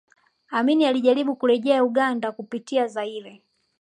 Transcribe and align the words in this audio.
Amin 0.49 0.83
alijaribu 0.83 1.35
kurejea 1.35 1.83
Uganda 1.83 2.31
kupitia 2.31 2.87
Zaire 2.87 3.41